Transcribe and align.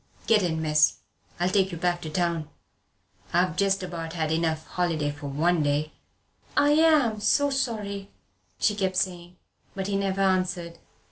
Get 0.25 0.41
in, 0.41 0.63
miss. 0.63 0.95
I'll 1.39 1.51
take 1.51 1.71
you 1.71 1.77
back 1.77 2.01
to 2.01 2.09
the 2.09 2.15
town. 2.15 2.49
I've 3.33 3.55
just 3.55 3.83
about 3.83 4.13
had 4.13 4.31
enough 4.31 4.65
holiday 4.65 5.11
for 5.11 5.27
one 5.27 5.61
day." 5.61 5.91
"I 6.57 6.71
am 6.71 7.19
so 7.19 7.51
sorry," 7.51 8.09
she 8.57 8.73
kept 8.73 8.95
saying. 8.97 9.35
But 9.75 9.85
he 9.85 9.95
never 9.95 10.21
answered. 10.21 10.79